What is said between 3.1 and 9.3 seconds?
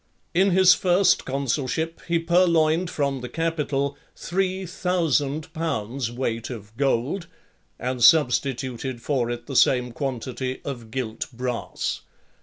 the Capitol three thousand pounds' weight of gold, and substituted for